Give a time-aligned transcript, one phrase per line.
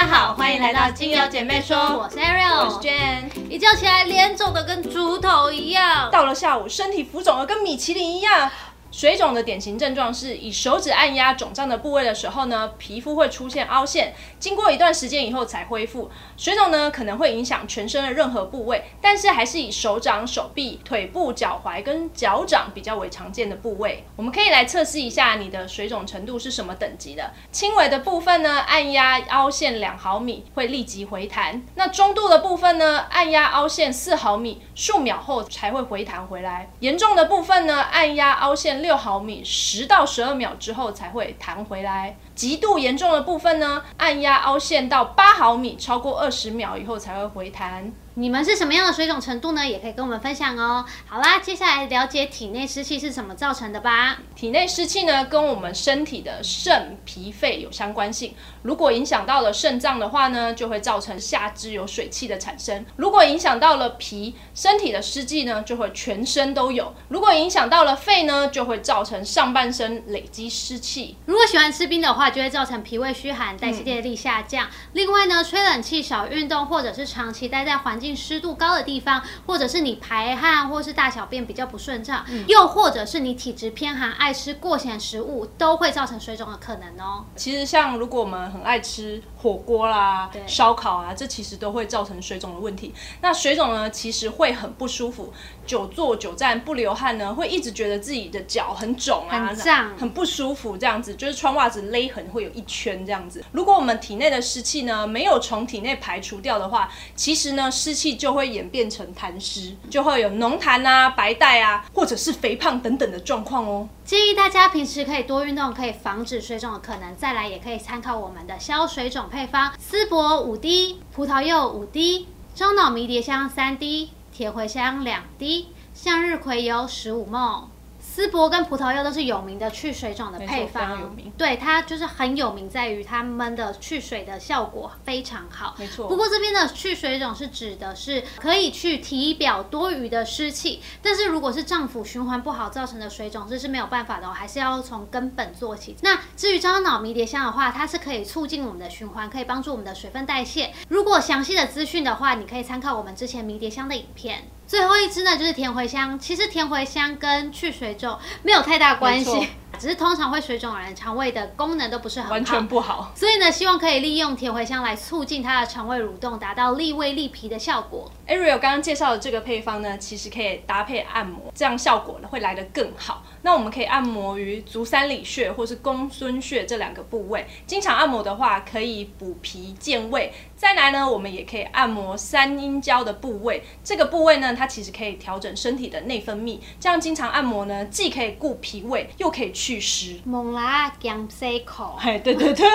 [0.00, 3.28] 家好，欢迎来到精油姐妹说，我是 Ariel，我是 Jane。
[3.50, 8.48] 一觉起来脸肿的跟猪头一样，到了下午身体浮肿的跟米其林一样。
[8.90, 16.10] 水肿的典型症状是以手指按压肿胀的部位的时候呢，皮肤会出现凹陷，经过一段时间以后才恢复。
[16.38, 24.04] 水肿呢可能会影响全身的任何部位，但是还是以手掌、手臂、腿部、脚踝跟脚掌比较为常见的部位。
[24.16, 27.30] 我们可以来测试一下你的水肿程度是什么等级的。
[27.52, 38.77] 轻微的部分呢，按压凹陷两毫米会立即回弹；那中度的部分呢，按压凹陷四毫米，数秒后才会回弹回来；严重的部分呢，按压凹陷。
[38.82, 42.16] 六毫米，十到十二秒之后才会弹回来。
[42.34, 47.92] 极度严重的部分呢，按压凹陷到八毫米，超过二十秒以后才会回弹。
[48.18, 49.64] 你们是什么样的水肿程度呢？
[49.64, 50.84] 也可以跟我们分享哦。
[51.06, 54.18] 好啦，接下来了解体内湿气是怎么造成的吧。
[54.34, 58.34] 体内湿气呢，跟我们身体的肾、脾、肺有相关性。
[58.62, 71.16] 如果影响到了肾脏的话呢，就会造成下肢有水气的产生；如果影响到了脾，身体的湿气呢就会全身都有；如果影响到了肺呢，就会造成上半身累积湿气。
[71.26, 74.66] 如果喜欢吃冰的话，就会造成脾胃虚寒、代谢力下降。
[74.94, 78.07] 另外呢，吹冷气、少运动，或者是长期待在环境。
[78.16, 87.24] 湿度高的地方，或者是你排汗或是大小便比较不顺畅，又或者是你体质偏寒，爱吃过咸食物，都会造成水肿的可能哦。
[87.36, 92.94] 其实像如果我们很爱吃火锅啦、烧烤啊，这其实都会造成水肿的问题。
[93.20, 95.32] 那水肿呢，其实会很不舒服，
[95.66, 103.44] 久坐久站不流汗呢，会一直觉得自己的脚很肿啊、很胀、很不舒服，这样子就是穿袜子勒痕会有一圈这样子。
[103.52, 107.97] 如果我们体内的湿气呢没有从体内排除掉的话，其实呢湿。
[107.98, 113.88] 气就会演变成痰湿，就会有浓痰啊、白带啊，或者是肥胖等等的状况哦。
[114.04, 117.16] 建议大家平时可以多运动，可以防止水肿的可能。
[117.16, 127.68] 再来也可以参考我们的消水肿配方：丝柏五滴，葡萄柚五滴，樟脑迷迭香三滴，铁茴香两滴，向日葵油十五毫
[128.18, 135.76] 丝柏跟葡萄柚都是有名的去水肿的配方，对它就是很有名，在于它们的去水的效果非常好。
[135.78, 136.08] 没错。
[136.08, 145.94] 不过这边的去水肿是指的是可以去体表多余的湿气，但是如果是脏腑循环不好造成的水肿，这是没有办法的，还是要从根本做起。
[146.00, 150.74] 那至于樟脑迷迭香的话，它是可以促进我们的循环，可以帮助我们的水分代谢。
[150.88, 154.48] 如果详细的资讯的话，你可以参考我们之前迷迭香的影片。
[154.68, 156.18] 最后一支呢，就是甜茴香。
[156.18, 159.48] 其实甜茴香跟去水肿没有太大关系。
[159.78, 163.12] 只是通常会水肿的人，肠胃的功能都不是很好，完全不好。
[163.14, 168.10] 所以呢，希望可以利用甜茴香来促进它的肠胃蠕动，达到利胃利脾的效果。
[168.26, 173.22] Ariel 刚刚介绍的这个配方呢，其实可以搭配按摩，这样效果呢会来得更好。
[173.42, 177.46] 那我们可以按摩于足三里穴或是公孙穴这两个部位。
[177.64, 180.32] 经常按摩的话，可以补脾健胃。
[180.56, 183.62] 再来呢，我们也可以按摩三阴交的部位。
[183.84, 186.58] 这个部位呢，它其实可以调整身体的内分泌。
[186.80, 190.16] 这样经常按摩呢，既可以固脾胃，又可以祛湿。
[190.24, 192.66] 猛啦姜塞口，哎，对对对。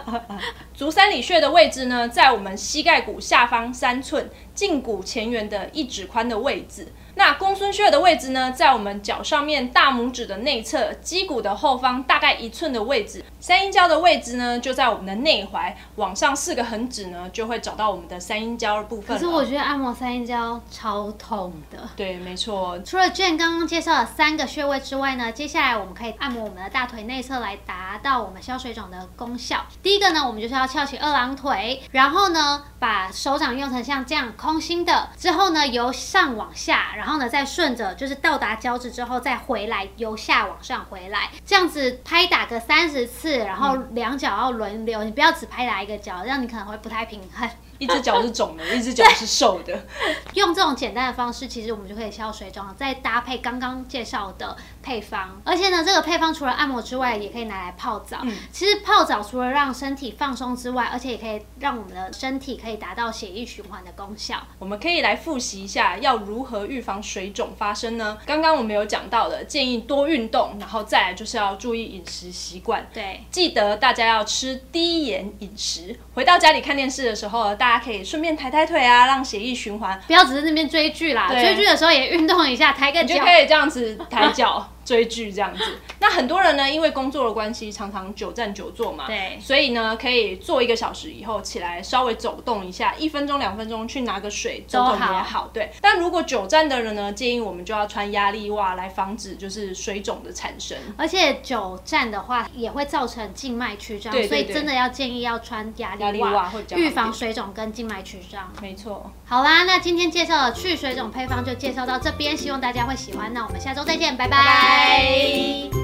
[0.74, 6.88] 足三里穴的位置呢，在我们膝盖骨下方三寸，胫骨前缘的一指宽的位置。
[7.20, 13.22] 那公孙穴的位置呢，在我们脚上面大拇指的内侧，肌骨的后方大概一寸的位置。
[13.38, 19.14] 三阴交的位置呢，就在我们的内踝，往上四个横指呢，就会找到我们的三阴交的部分。
[19.14, 21.90] 可是我觉得按摩三阴交超痛的。
[21.94, 22.78] 对，没错。
[22.86, 29.66] 除了 Jane 刚刚介绍的三个穴位之外呢，接下来我们可以按摩我们的大腿内侧，来达到我们消水肿的功效。
[29.82, 43.38] 第一个呢，我们就是要翘起二郎腿，然后呢，把手掌用成像这样空心的，之后呢，由上往下，然后呢，再顺着就是到达脚趾之后再回来，由下往上回来，这样子拍打个三十次。
[43.38, 47.48] 然后两脚要轮流，你不要只拍打一个脚，这样你可能会不太平衡。
[47.80, 49.86] 一只脚是肿的， 一只脚是瘦的。
[50.34, 52.64] 用这种简单的方式，其实我们就可以消水肿。
[52.76, 58.18] 再搭配刚刚介绍的配方，而且呢，这个配方除了按摩之外，也可以拿来泡澡。
[58.52, 64.36] 其实泡澡除了让身体放松之外，而且也可以让我们的身体可以达到血液循环的功效。
[64.58, 68.18] 我们可以来复习一下，要如何预防水肿发生呢？
[68.26, 72.86] 刚刚我们有讲到的，建议多运动，然后再来就是要注意饮食习惯。
[72.92, 75.98] 对，记得大家要吃低盐饮食。
[76.14, 79.96] 回到家里看电视的时候，大大家可以顺便抬抬腿啊，让血液循环。
[80.08, 83.14] 不要只是那边追剧啦，追剧的时候也运动一下，抬个脚。
[83.14, 84.68] 就可以这样子抬脚。
[84.84, 85.62] 追剧这样子。
[86.00, 95.50] 那很多人呢，因为工作的关系，常常久站久坐嘛，对所以呢，可以坐一个小时以后起来稍微走动一下，一分钟两分钟去拿个水走走也好。
[95.52, 100.76] 对，但如果久站的人呢，建议我们就要穿压力袜来防止就是水肿的产生。
[100.96, 108.52] 而且久站的话也会造成静脉曲张，对对对所以真的要建议要穿压力袜预防水肿跟静脉曲张。
[108.60, 113.32] 没错，好啦，那今天介绍的去水肿配方就介绍到这边，希望大家会喜欢。
[113.32, 115.79] 那我们下周再见，拜拜拜拜 Bye.